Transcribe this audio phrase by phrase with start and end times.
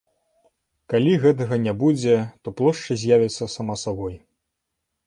[0.93, 4.15] Калі гэтага не будзе, то плошча з'явіцца сама сабой.